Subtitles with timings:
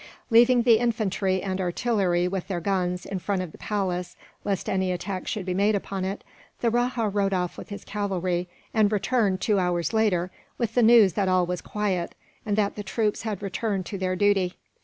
[0.31, 4.91] Leaving the infantry and artillery, with their guns, in front of the palace, lest any
[4.91, 6.23] attack should be made upon it;
[6.61, 11.13] the rajah rode off with his cavalry and returned, two hours later, with the news
[11.13, 12.15] that all was quiet,
[12.47, 14.55] and that the troops had returned to their duty.